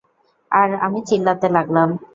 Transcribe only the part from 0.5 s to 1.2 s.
আর আমি